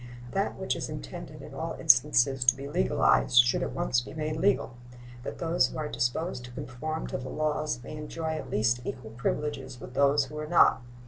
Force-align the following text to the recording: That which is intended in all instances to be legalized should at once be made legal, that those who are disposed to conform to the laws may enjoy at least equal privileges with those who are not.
That 0.31 0.57
which 0.57 0.75
is 0.75 0.89
intended 0.89 1.43
in 1.43 1.53
all 1.53 1.73
instances 1.73 2.43
to 2.45 2.55
be 2.55 2.67
legalized 2.67 3.45
should 3.45 3.61
at 3.61 3.73
once 3.73 4.01
be 4.01 4.15
made 4.15 4.37
legal, 4.37 4.75
that 5.21 5.37
those 5.37 5.67
who 5.67 5.77
are 5.77 5.87
disposed 5.87 6.43
to 6.45 6.51
conform 6.53 7.05
to 7.05 7.19
the 7.19 7.29
laws 7.29 7.83
may 7.83 7.95
enjoy 7.95 8.29
at 8.29 8.49
least 8.49 8.79
equal 8.83 9.11
privileges 9.11 9.79
with 9.79 9.93
those 9.93 10.25
who 10.25 10.39
are 10.39 10.47
not. 10.47 10.81